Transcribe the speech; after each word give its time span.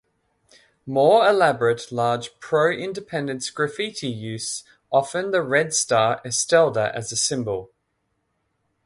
More 0.87 1.27
elaborate 1.29 1.91
large 1.91 2.31
pro-independence 2.39 3.51
graffiti 3.51 4.07
use 4.09 4.63
often 4.91 5.29
the 5.29 5.43
red-star 5.43 6.21
"Estelada" 6.25 6.91
as 6.95 7.11
a 7.11 7.15
symbol. 7.15 7.69